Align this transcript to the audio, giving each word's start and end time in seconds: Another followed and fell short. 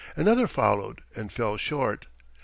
Another 0.15 0.47
followed 0.47 1.03
and 1.15 1.31
fell 1.31 1.57
short. 1.57 2.07